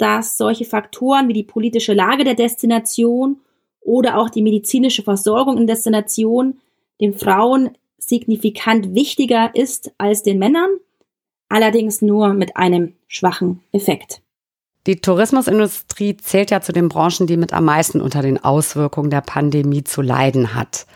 dass 0.01 0.35
solche 0.35 0.65
Faktoren 0.65 1.27
wie 1.27 1.33
die 1.33 1.43
politische 1.43 1.93
Lage 1.93 2.23
der 2.23 2.33
Destination 2.33 3.37
oder 3.81 4.17
auch 4.17 4.29
die 4.29 4.41
medizinische 4.41 5.03
Versorgung 5.03 5.57
in 5.57 5.67
Destination 5.67 6.59
den 6.99 7.13
Frauen 7.13 7.69
signifikant 7.99 8.95
wichtiger 8.95 9.51
ist 9.53 9.91
als 9.99 10.23
den 10.23 10.39
Männern, 10.39 10.69
allerdings 11.49 12.01
nur 12.01 12.33
mit 12.33 12.57
einem 12.57 12.93
schwachen 13.07 13.61
Effekt. 13.71 14.21
Die 14.87 14.95
Tourismusindustrie 14.95 16.17
zählt 16.17 16.49
ja 16.49 16.61
zu 16.61 16.71
den 16.71 16.89
Branchen, 16.89 17.27
die 17.27 17.37
mit 17.37 17.53
am 17.53 17.65
meisten 17.65 18.01
unter 18.01 18.23
den 18.23 18.43
Auswirkungen 18.43 19.11
der 19.11 19.21
Pandemie 19.21 19.83
zu 19.83 20.01
leiden 20.01 20.55
hat. 20.55 20.87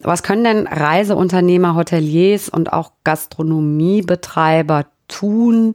Was 0.00 0.22
können 0.22 0.44
denn 0.44 0.66
Reiseunternehmer, 0.66 1.74
Hoteliers 1.74 2.50
und 2.50 2.72
auch 2.74 2.92
Gastronomiebetreiber 3.04 4.86
tun, 5.08 5.74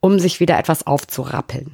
um 0.00 0.18
sich 0.18 0.40
wieder 0.40 0.58
etwas 0.58 0.86
aufzurappeln? 0.86 1.72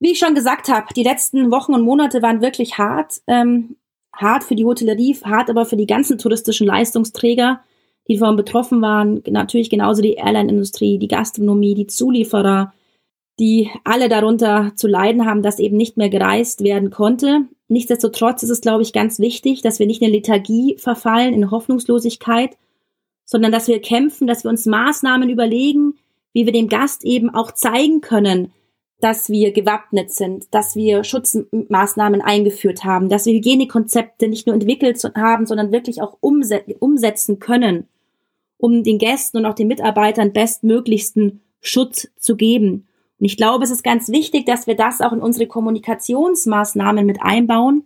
Wie 0.00 0.12
ich 0.12 0.18
schon 0.18 0.34
gesagt 0.34 0.68
habe, 0.68 0.92
die 0.94 1.02
letzten 1.02 1.50
Wochen 1.50 1.74
und 1.74 1.82
Monate 1.82 2.20
waren 2.22 2.40
wirklich 2.42 2.78
hart. 2.78 3.22
Ähm, 3.26 3.76
hart 4.16 4.44
für 4.44 4.54
die 4.54 4.64
Hotellerie, 4.64 5.16
hart 5.24 5.50
aber 5.50 5.64
für 5.64 5.76
die 5.76 5.86
ganzen 5.86 6.18
touristischen 6.18 6.66
Leistungsträger, 6.66 7.60
die 8.08 8.18
davon 8.18 8.36
betroffen 8.36 8.82
waren. 8.82 9.22
Natürlich 9.28 9.70
genauso 9.70 10.02
die 10.02 10.14
Airline-Industrie, 10.14 10.98
die 10.98 11.08
Gastronomie, 11.08 11.74
die 11.74 11.86
Zulieferer, 11.86 12.72
die 13.38 13.70
alle 13.82 14.08
darunter 14.08 14.72
zu 14.76 14.86
leiden 14.86 15.26
haben, 15.26 15.42
dass 15.42 15.58
eben 15.58 15.76
nicht 15.76 15.96
mehr 15.96 16.08
gereist 16.08 16.62
werden 16.62 16.90
konnte. 16.90 17.46
Nichtsdestotrotz 17.68 18.42
ist 18.42 18.50
es, 18.50 18.60
glaube 18.60 18.82
ich, 18.82 18.92
ganz 18.92 19.18
wichtig, 19.18 19.62
dass 19.62 19.78
wir 19.78 19.86
nicht 19.86 20.02
in 20.02 20.12
Lethargie 20.12 20.76
verfallen, 20.78 21.34
in 21.34 21.50
Hoffnungslosigkeit, 21.50 22.56
sondern 23.24 23.50
dass 23.50 23.68
wir 23.68 23.80
kämpfen, 23.80 24.26
dass 24.26 24.44
wir 24.44 24.50
uns 24.50 24.66
Maßnahmen 24.66 25.30
überlegen, 25.30 25.94
wie 26.34 26.44
wir 26.44 26.52
dem 26.52 26.68
Gast 26.68 27.04
eben 27.04 27.30
auch 27.30 27.52
zeigen 27.52 28.02
können, 28.02 28.52
dass 29.00 29.30
wir 29.30 29.52
gewappnet 29.52 30.12
sind, 30.12 30.52
dass 30.52 30.76
wir 30.76 31.04
Schutzmaßnahmen 31.04 32.20
eingeführt 32.20 32.84
haben, 32.84 33.08
dass 33.08 33.26
wir 33.26 33.34
Hygienekonzepte 33.34 34.28
nicht 34.28 34.46
nur 34.46 34.54
entwickelt 34.54 35.02
haben, 35.16 35.46
sondern 35.46 35.72
wirklich 35.72 36.02
auch 36.02 36.18
umsetzen 36.20 37.38
können, 37.38 37.88
um 38.58 38.82
den 38.82 38.98
Gästen 38.98 39.38
und 39.38 39.46
auch 39.46 39.54
den 39.54 39.68
Mitarbeitern 39.68 40.32
bestmöglichsten 40.32 41.40
Schutz 41.60 42.08
zu 42.18 42.36
geben. 42.36 42.86
Und 43.18 43.26
ich 43.26 43.36
glaube, 43.36 43.64
es 43.64 43.70
ist 43.70 43.84
ganz 43.84 44.08
wichtig, 44.08 44.46
dass 44.46 44.66
wir 44.66 44.76
das 44.76 45.00
auch 45.00 45.12
in 45.12 45.20
unsere 45.20 45.46
Kommunikationsmaßnahmen 45.46 47.06
mit 47.06 47.18
einbauen 47.22 47.84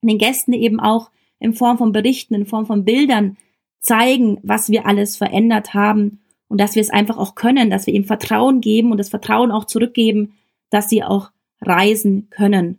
den 0.00 0.18
Gästen 0.18 0.52
eben 0.52 0.80
auch 0.80 1.10
in 1.40 1.54
Form 1.54 1.78
von 1.78 1.92
Berichten, 1.92 2.34
in 2.34 2.46
Form 2.46 2.66
von 2.66 2.84
Bildern 2.84 3.36
zeigen, 3.80 4.38
was 4.42 4.70
wir 4.70 4.86
alles 4.86 5.16
verändert 5.16 5.74
haben 5.74 6.20
und 6.48 6.60
dass 6.60 6.74
wir 6.74 6.82
es 6.82 6.90
einfach 6.90 7.18
auch 7.18 7.34
können, 7.34 7.70
dass 7.70 7.86
wir 7.86 7.94
ihm 7.94 8.04
Vertrauen 8.04 8.60
geben 8.60 8.90
und 8.90 8.98
das 8.98 9.10
Vertrauen 9.10 9.50
auch 9.50 9.64
zurückgeben, 9.64 10.34
dass 10.70 10.88
sie 10.88 11.02
auch 11.02 11.30
reisen 11.60 12.28
können. 12.30 12.78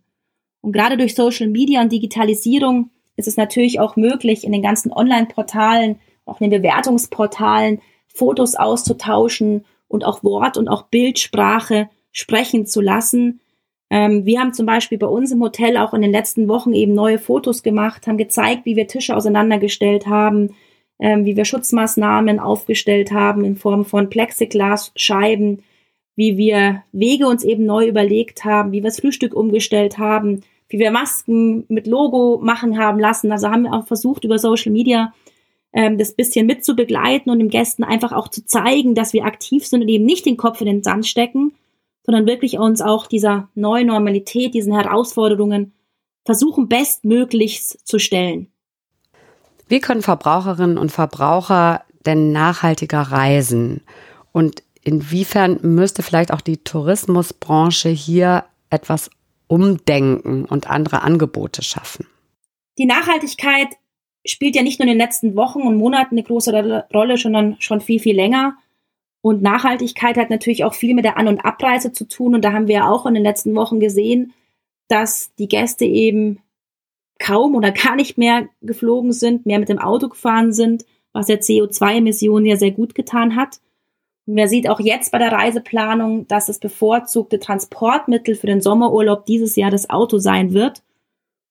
Und 0.62 0.74
gerade 0.74 0.98
durch 0.98 1.16
Social 1.16 1.48
Media 1.48 1.82
und 1.82 1.92
Digitalisierung 1.92 2.90
ist 3.16 3.28
es 3.28 3.38
natürlich 3.38 3.80
auch 3.80 3.96
möglich, 3.96 4.44
in 4.44 4.52
den 4.52 4.62
ganzen 4.62 4.92
Online-Portalen, 4.92 6.00
auch 6.26 6.42
in 6.42 6.50
den 6.50 6.62
Bewertungsportalen 6.62 7.82
Fotos 8.08 8.56
auszutauschen 8.56 9.66
und 9.88 10.06
auch 10.06 10.24
Wort- 10.24 10.58
und 10.58 10.68
auch 10.68 10.84
Bildsprache 10.84 11.90
sprechen 12.12 12.66
zu 12.66 12.82
lassen. 12.82 13.40
Ähm, 13.90 14.26
wir 14.26 14.40
haben 14.40 14.54
zum 14.54 14.66
Beispiel 14.66 14.98
bei 14.98 15.08
uns 15.08 15.32
im 15.32 15.42
Hotel 15.42 15.78
auch 15.78 15.94
in 15.94 16.02
den 16.02 16.12
letzten 16.12 16.48
Wochen 16.48 16.74
eben 16.74 16.94
neue 16.94 17.20
Fotos 17.20 17.64
gemacht, 17.64 18.08
haben 18.08 18.18
gezeigt, 18.18 18.66
wie 18.66 18.76
wir 18.76 18.88
Tische 18.88 19.16
auseinandergestellt 19.16 20.08
haben, 20.08 20.56
ähm, 21.00 21.26
wie 21.26 21.36
wir 21.36 21.46
Schutzmaßnahmen 21.46 22.40
aufgestellt 22.40 23.12
haben 23.12 23.46
in 23.46 23.56
Form 23.56 23.86
von 23.86 24.10
Plexiglasscheiben, 24.10 25.64
wie 26.16 26.38
wir 26.38 26.84
Wege 26.92 27.28
uns 27.28 27.44
eben 27.44 27.66
neu 27.66 27.88
überlegt 27.88 28.44
haben, 28.44 28.72
wie 28.72 28.84
wir 28.84 28.90
das 28.90 29.00
Frühstück 29.00 29.34
umgestellt 29.34 29.98
haben, 29.98 30.42
wie 30.68 30.78
wir 30.78 30.92
Masken 30.92 31.64
mit 31.70 31.88
Logo 31.88 32.40
machen 32.42 32.78
haben 32.78 33.00
lassen. 33.00 33.32
Also 33.32 33.50
haben 33.50 33.64
wir 33.64 33.74
auch 33.74 33.88
versucht, 33.88 34.26
über 34.26 34.38
Social 34.38 34.72
Media 34.72 35.14
ähm, 35.72 35.98
das 35.98 36.14
bisschen 36.14 36.46
mit 36.46 36.66
zu 36.66 36.76
begleiten 36.76 37.30
und 37.30 37.40
den 37.40 37.50
Gästen 37.50 37.84
einfach 37.84 38.12
auch 38.12 38.28
zu 38.28 38.46
zeigen, 38.46 38.96
dass 38.96 39.14
wir 39.14 39.26
aktiv 39.26 39.66
sind 39.66 39.82
und 39.82 39.88
eben 39.88 40.06
nicht 40.06 40.26
den 40.26 40.38
Kopf 40.38 40.60
in 40.62 40.68
den 40.68 40.84
Sand 40.84 41.08
stecken, 41.08 41.54
sondern 42.04 42.28
wirklich 42.28 42.58
uns 42.58 42.82
auch 42.82 43.08
dieser 43.08 43.50
neuen 43.56 43.88
Normalität, 43.88 44.54
diesen 44.54 44.74
Herausforderungen 44.74 45.74
versuchen, 46.26 46.68
bestmöglichst 46.68 47.88
zu 47.88 48.00
stellen. 48.00 48.48
Wie 49.70 49.80
können 49.80 50.02
Verbraucherinnen 50.02 50.80
und 50.80 50.92
Verbraucher 50.92 51.84
denn 52.06 52.32
nachhaltiger 52.32 53.02
reisen? 53.02 53.82
Und 54.32 54.64
inwiefern 54.84 55.60
müsste 55.62 56.02
vielleicht 56.02 56.34
auch 56.34 56.42
die 56.42 56.58
Tourismusbranche 56.58 57.90
hier 57.90 58.46
etwas 58.72 59.12
umdenken 59.48 60.46
und 60.46 60.70
andere 60.70 61.04
Angebote 61.04 61.62
schaffen? 61.62 62.08
Die 62.80 62.86
Nachhaltigkeit 62.86 63.68
spielt 64.26 64.56
ja 64.56 64.64
nicht 64.64 64.80
nur 64.80 64.88
in 64.88 64.94
den 64.94 65.06
letzten 65.06 65.36
Wochen 65.36 65.62
und 65.62 65.78
Monaten 65.78 66.16
eine 66.16 66.24
große 66.24 66.52
Rolle, 66.92 67.18
sondern 67.18 67.56
schon 67.60 67.80
viel, 67.80 68.00
viel 68.00 68.16
länger. 68.16 68.58
Und 69.22 69.44
Nachhaltigkeit 69.44 70.18
hat 70.18 70.32
natürlich 70.32 70.64
auch 70.64 70.74
viel 70.74 70.96
mit 70.96 71.06
der 71.06 71.18
An- 71.18 71.28
und 71.28 71.46
Abreise 71.46 71.94
zu 71.94 72.08
tun. 72.08 72.34
Und 72.34 72.44
da 72.44 72.54
haben 72.54 72.68
wir 72.68 72.88
auch 72.88 73.06
in 73.06 73.14
den 73.14 73.24
letzten 73.24 73.54
Wochen 73.54 73.80
gesehen, 73.80 74.34
dass 74.88 75.32
die 75.38 75.48
Gäste 75.48 75.86
eben 75.86 76.40
kaum 77.20 77.56
oder 77.56 77.72
gar 77.72 77.96
nicht 77.96 78.18
mehr 78.18 78.50
geflogen 78.62 79.12
sind, 79.12 79.46
mehr 79.46 79.60
mit 79.60 79.70
dem 79.70 79.80
Auto 79.80 80.10
gefahren 80.10 80.54
sind, 80.54 80.86
was 81.12 81.28
der 81.28 81.42
CO2-Emissionen 81.42 82.46
ja 82.46 82.58
sehr 82.58 82.72
gut 82.72 82.96
getan 82.96 83.36
hat. 83.36 83.60
Und 84.26 84.36
wer 84.36 84.48
sieht 84.48 84.70
auch 84.70 84.80
jetzt 84.80 85.12
bei 85.12 85.18
der 85.18 85.32
Reiseplanung, 85.32 86.28
dass 86.28 86.48
das 86.48 86.60
bevorzugte 86.60 87.40
Transportmittel 87.40 88.36
für 88.36 88.48
den 88.48 88.62
Sommerurlaub 88.62 89.26
dieses 89.26 89.56
Jahr 89.56 89.72
das 89.72 89.90
Auto 89.90 90.18
sein 90.18 90.54
wird 90.54 90.84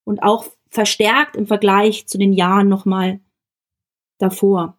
und 0.05 0.23
auch 0.23 0.47
verstärkt 0.71 1.37
im 1.37 1.47
Vergleich 1.47 2.07
zu 2.07 2.19
den 2.19 2.33
Jahren 2.33 2.69
nochmal 2.69 3.21
davor. 4.19 4.79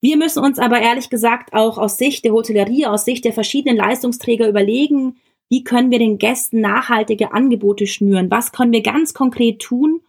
Wir 0.00 0.16
müssen 0.16 0.44
uns 0.44 0.58
aber 0.58 0.80
ehrlich 0.80 1.10
gesagt 1.10 1.52
auch 1.52 1.78
aus 1.78 1.98
Sicht 1.98 2.24
der 2.24 2.32
Hotellerie, 2.32 2.86
aus 2.86 3.04
Sicht 3.04 3.24
der 3.24 3.32
verschiedenen 3.32 3.76
Leistungsträger 3.76 4.48
überlegen, 4.48 5.16
wie 5.48 5.64
können 5.64 5.90
wir 5.90 5.98
den 5.98 6.18
Gästen 6.18 6.60
nachhaltige 6.60 7.32
Angebote 7.32 7.86
schnüren? 7.86 8.30
Was 8.30 8.52
können 8.52 8.72
wir 8.72 8.82
ganz 8.82 9.14
konkret 9.14 9.60
tun, 9.60 10.00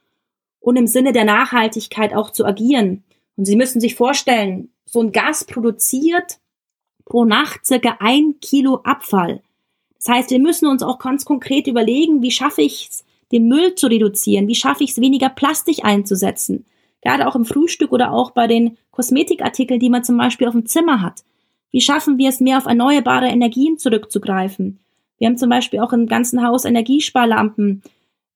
um 0.60 0.76
im 0.76 0.88
Sinne 0.88 1.14
der 1.14 1.26
Nachhaltigkeit 1.26 2.14
auch 2.14 2.32
zu 2.32 2.46
agieren? 2.46 3.04
Und 3.36 3.46
Sie 3.46 3.56
müssen 3.56 3.80
sich 3.80 3.96
vorstellen, 3.96 4.70
so 4.86 5.02
ein 5.02 5.12
Gas 5.12 5.44
produziert 5.44 6.40
pro 7.06 7.24
Nacht 7.24 7.66
circa 7.66 7.98
ein 8.00 8.36
Kilo 8.42 8.82
Abfall. 8.84 9.42
Das 9.98 10.10
heißt, 10.10 10.32
wir 10.32 10.40
müssen 10.40 10.68
uns 10.68 10.84
auch 10.84 11.00
ganz 11.00 11.26
konkret 11.26 11.68
überlegen, 11.68 12.22
wie 12.22 12.32
schaffe 12.32 12.62
ich 12.62 12.90
es, 12.90 13.06
den 13.32 13.48
Müll 13.48 13.76
zu 13.76 13.88
reduzieren? 13.88 14.48
Wie 14.48 14.56
schaffe 14.56 14.84
ich 14.84 14.92
es, 14.92 15.02
weniger 15.02 15.30
Plastik 15.30 15.84
einzusetzen? 15.84 16.66
Gerade 17.02 17.28
auch 17.28 17.36
im 17.36 17.46
Frühstück 17.46 17.92
oder 17.92 18.12
auch 18.12 18.32
bei 18.32 18.48
den 18.48 18.78
Kosmetikartikeln, 18.92 19.80
die 19.80 19.90
man 19.90 20.04
zum 20.04 20.18
Beispiel 20.18 20.48
auf 20.48 20.54
dem 20.54 20.66
Zimmer 20.66 21.02
hat. 21.02 21.24
Wie 21.72 21.82
schaffen 21.82 22.18
wir 22.18 22.30
es, 22.30 22.40
mehr 22.40 22.58
auf 22.58 22.66
erneuerbare 22.66 23.28
Energien 23.28 23.78
zurückzugreifen? 23.78 24.80
Wir 25.18 25.28
haben 25.28 25.38
zum 25.38 25.50
Beispiel 25.50 25.80
auch 25.80 25.94
im 25.94 26.08
ganzen 26.08 26.46
Haus 26.46 26.66
Energiesparlampen 26.66 27.82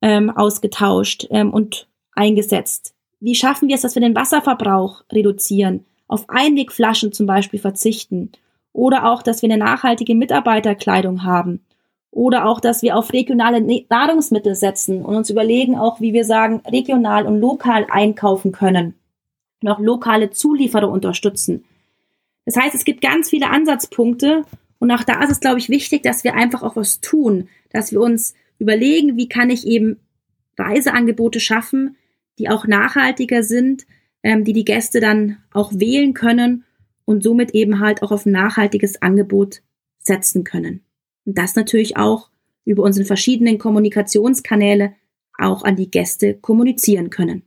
ähm, 0.02 0.30
ausgetauscht 0.30 1.28
ähm, 1.30 1.52
und 1.52 1.88
eingesetzt. 2.14 2.94
Wie 3.20 3.36
schaffen 3.36 3.68
wir 3.68 3.76
es, 3.76 3.82
dass 3.82 3.96
wir 3.96 4.02
den 4.02 4.16
Wasserverbrauch 4.16 5.04
reduzieren, 5.12 5.86
auf 6.08 6.30
Einwegflaschen 6.30 7.12
zum 7.14 7.28
Beispiel 7.28 7.60
verzichten 7.60 8.32
oder 8.74 9.12
auch, 9.12 9.22
dass 9.22 9.42
wir 9.42 9.50
eine 9.50 9.64
nachhaltige 9.64 10.16
Mitarbeiterkleidung 10.16 11.24
haben 11.24 11.62
oder 12.10 12.48
auch, 12.48 12.60
dass 12.60 12.82
wir 12.82 12.98
auf 12.98 13.14
regionale 13.14 13.62
Nahrungsmittel 13.90 14.56
setzen 14.56 15.06
und 15.06 15.16
uns 15.16 15.30
überlegen 15.30 15.78
auch, 15.78 16.02
wie 16.02 16.14
wir 16.14 16.26
sagen, 16.26 16.62
regional 16.68 17.26
und 17.26 17.40
lokal 17.40 17.86
einkaufen 17.90 18.52
können 18.52 18.96
auch 19.70 19.80
lokale 19.80 20.32
Zulieferer 20.32 20.90
unterstützen. 20.90 21.66
Das 22.46 22.56
heißt, 22.56 22.74
es 22.74 22.86
gibt 22.86 23.02
ganz 23.02 23.30
viele 23.30 23.50
Ansatzpunkte 23.50 24.44
und 24.82 24.90
auch 24.90 25.04
da 25.04 25.24
ist 25.24 25.30
es, 25.30 25.40
glaube 25.40 25.60
ich, 25.60 25.70
wichtig, 25.70 26.02
dass 26.02 26.24
wir 26.24 26.34
einfach 26.34 26.64
auch 26.64 26.76
was 26.76 27.02
tun, 27.02 27.50
dass 27.70 27.92
wir 27.92 28.02
uns 28.02 28.34
überlegen, 28.58 29.16
wie 29.16 29.30
kann 29.30 29.52
ich 29.52 29.68
eben 29.68 29.98
Reiseangebote 30.58 31.40
schaffen, 31.40 31.98
die 32.40 32.50
auch 32.50 32.66
nachhaltiger 32.66 33.44
sind, 33.44 33.86
ähm, 34.24 34.44
die 34.44 34.54
die 34.54 34.66
Gäste 34.66 35.00
dann 35.00 35.38
auch 35.54 35.72
wählen 35.76 36.16
können 36.16 36.66
und 37.06 37.22
somit 37.22 37.52
eben 37.52 37.80
halt 37.80 38.02
auch 38.02 38.12
auf 38.12 38.26
ein 38.26 38.32
nachhaltiges 38.32 39.04
Angebot 39.04 39.62
setzen 40.00 40.44
können. 40.44 40.82
Und 41.26 41.38
das 41.38 41.56
natürlich 41.56 41.98
auch 41.98 42.32
über 42.66 42.82
unsere 42.82 43.06
verschiedenen 43.06 43.60
Kommunikationskanäle 43.60 44.96
auch 45.38 45.64
an 45.64 45.76
die 45.76 45.92
Gäste 45.92 46.34
kommunizieren 46.34 47.12
können. 47.12 47.44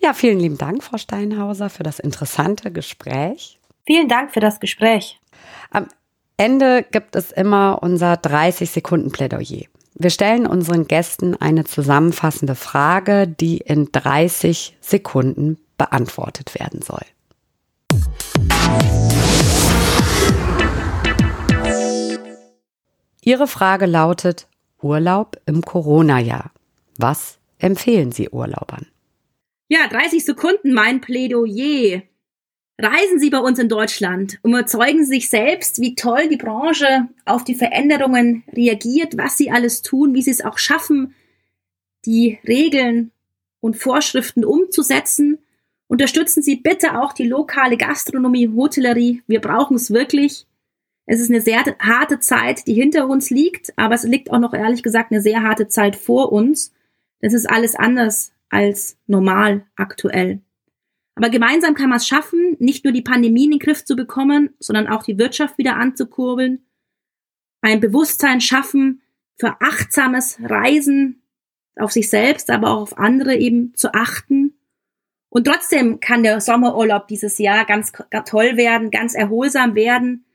Ja, 0.00 0.14
vielen 0.14 0.40
lieben 0.40 0.56
Dank, 0.56 0.82
Frau 0.82 0.96
Steinhauser, 0.96 1.68
für 1.68 1.82
das 1.82 1.98
interessante 1.98 2.72
Gespräch. 2.72 3.58
Vielen 3.84 4.08
Dank 4.08 4.32
für 4.32 4.40
das 4.40 4.60
Gespräch. 4.60 5.20
Am 5.68 5.88
Ende 6.36 6.84
gibt 6.90 7.14
es 7.14 7.30
immer 7.30 7.78
unser 7.82 8.16
30 8.16 8.68
Sekunden 8.68 9.12
Plädoyer. 9.12 9.66
Wir 9.94 10.10
stellen 10.10 10.48
unseren 10.48 10.88
Gästen 10.88 11.36
eine 11.36 11.64
zusammenfassende 11.64 12.56
Frage, 12.56 13.28
die 13.28 13.58
in 13.58 13.92
30 13.92 14.76
Sekunden 14.80 15.58
beantwortet 15.78 16.54
werden 16.58 16.82
soll. 16.82 17.04
Ihre 23.22 23.46
Frage 23.46 23.86
lautet 23.86 24.48
Urlaub 24.82 25.40
im 25.46 25.62
Corona-Jahr. 25.62 26.50
Was 26.98 27.38
empfehlen 27.58 28.10
Sie 28.10 28.28
Urlaubern? 28.28 28.86
Ja, 29.68 29.86
30 29.88 30.24
Sekunden 30.24 30.72
mein 30.72 31.00
Plädoyer. 31.00 32.02
Reisen 32.78 33.20
Sie 33.20 33.30
bei 33.30 33.38
uns 33.38 33.60
in 33.60 33.68
Deutschland 33.68 34.40
und 34.42 34.50
überzeugen 34.50 35.04
Sie 35.04 35.12
sich 35.12 35.30
selbst, 35.30 35.80
wie 35.80 35.94
toll 35.94 36.28
die 36.28 36.36
Branche 36.36 37.08
auf 37.24 37.44
die 37.44 37.54
Veränderungen 37.54 38.42
reagiert, 38.52 39.16
was 39.16 39.36
sie 39.36 39.50
alles 39.50 39.82
tun, 39.82 40.14
wie 40.14 40.22
sie 40.22 40.32
es 40.32 40.44
auch 40.44 40.58
schaffen, 40.58 41.14
die 42.04 42.38
Regeln 42.46 43.12
und 43.60 43.76
Vorschriften 43.76 44.44
umzusetzen. 44.44 45.38
Unterstützen 45.86 46.42
Sie 46.42 46.56
bitte 46.56 47.00
auch 47.00 47.12
die 47.12 47.28
lokale 47.28 47.76
Gastronomie, 47.76 48.48
Hotellerie. 48.48 49.22
Wir 49.28 49.40
brauchen 49.40 49.76
es 49.76 49.92
wirklich. 49.92 50.46
Es 51.06 51.20
ist 51.20 51.30
eine 51.30 51.42
sehr 51.42 51.62
harte 51.78 52.18
Zeit, 52.18 52.66
die 52.66 52.74
hinter 52.74 53.08
uns 53.08 53.30
liegt, 53.30 53.72
aber 53.78 53.94
es 53.94 54.02
liegt 54.02 54.32
auch 54.32 54.38
noch 54.40 54.54
ehrlich 54.54 54.82
gesagt 54.82 55.12
eine 55.12 55.20
sehr 55.20 55.42
harte 55.42 55.68
Zeit 55.68 55.94
vor 55.94 56.32
uns. 56.32 56.72
Das 57.20 57.34
ist 57.34 57.48
alles 57.48 57.76
anders 57.76 58.32
als 58.48 58.96
normal 59.06 59.64
aktuell. 59.76 60.40
Aber 61.14 61.30
gemeinsam 61.30 61.74
kann 61.74 61.88
man 61.88 61.98
es 61.98 62.06
schaffen, 62.06 62.56
nicht 62.58 62.84
nur 62.84 62.92
die 62.92 63.02
Pandemie 63.02 63.44
in 63.44 63.52
den 63.52 63.60
Griff 63.60 63.84
zu 63.84 63.94
bekommen, 63.94 64.50
sondern 64.58 64.88
auch 64.88 65.04
die 65.04 65.18
Wirtschaft 65.18 65.58
wieder 65.58 65.76
anzukurbeln, 65.76 66.66
ein 67.60 67.80
Bewusstsein 67.80 68.40
schaffen 68.40 69.00
für 69.38 69.56
achtsames 69.60 70.38
Reisen 70.42 71.22
auf 71.76 71.92
sich 71.92 72.10
selbst, 72.10 72.50
aber 72.50 72.70
auch 72.70 72.82
auf 72.82 72.98
andere 72.98 73.36
eben 73.36 73.74
zu 73.74 73.94
achten. 73.94 74.54
Und 75.30 75.46
trotzdem 75.46 75.98
kann 75.98 76.22
der 76.22 76.40
Sommerurlaub 76.40 77.08
dieses 77.08 77.38
Jahr 77.38 77.64
ganz, 77.64 77.92
ganz 78.10 78.30
toll 78.30 78.56
werden, 78.56 78.90
ganz 78.90 79.14
erholsam 79.14 79.74
werden. 79.74 80.26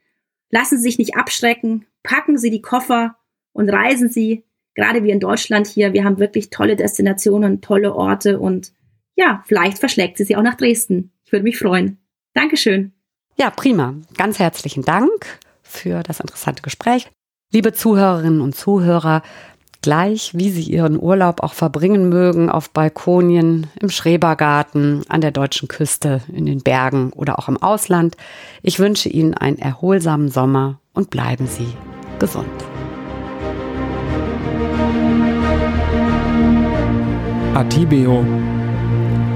Lassen 0.49 0.77
Sie 0.77 0.83
sich 0.83 0.97
nicht 0.97 1.15
abschrecken, 1.15 1.85
packen 2.03 2.37
Sie 2.37 2.49
die 2.49 2.61
Koffer 2.61 3.15
und 3.53 3.69
reisen 3.69 4.09
Sie, 4.09 4.43
gerade 4.73 5.03
wie 5.03 5.11
in 5.11 5.19
Deutschland 5.19 5.67
hier. 5.67 5.93
Wir 5.93 6.03
haben 6.03 6.19
wirklich 6.19 6.49
tolle 6.49 6.75
Destinationen, 6.75 7.61
tolle 7.61 7.93
Orte 7.93 8.39
und 8.39 8.73
ja, 9.19 9.43
vielleicht 9.45 9.79
verschlägt 9.79 10.17
sie 10.17 10.23
sie 10.23 10.37
auch 10.37 10.41
nach 10.41 10.55
Dresden. 10.55 11.11
Ich 11.25 11.31
würde 11.33 11.43
mich 11.43 11.59
freuen. 11.59 11.97
Dankeschön. 12.33 12.93
Ja, 13.37 13.49
prima. 13.49 13.95
Ganz 14.17 14.39
herzlichen 14.39 14.83
Dank 14.83 15.11
für 15.61 16.03
das 16.03 16.21
interessante 16.21 16.61
Gespräch. 16.61 17.09
Liebe 17.51 17.73
Zuhörerinnen 17.73 18.39
und 18.39 18.55
Zuhörer, 18.55 19.21
gleich 19.81 20.31
wie 20.35 20.49
Sie 20.49 20.71
Ihren 20.71 20.97
Urlaub 20.97 21.43
auch 21.43 21.53
verbringen 21.53 22.07
mögen, 22.07 22.49
auf 22.49 22.69
Balkonien, 22.69 23.67
im 23.81 23.89
Schrebergarten, 23.89 25.03
an 25.09 25.19
der 25.19 25.31
deutschen 25.31 25.67
Küste, 25.67 26.21
in 26.31 26.45
den 26.45 26.61
Bergen 26.61 27.11
oder 27.11 27.39
auch 27.39 27.49
im 27.49 27.57
Ausland, 27.57 28.15
ich 28.61 28.79
wünsche 28.79 29.09
Ihnen 29.09 29.33
einen 29.33 29.57
erholsamen 29.57 30.29
Sommer 30.29 30.79
und 30.93 31.09
bleiben 31.09 31.47
Sie 31.47 31.67
gesund. 32.19 32.47
Atibeo 37.53 38.23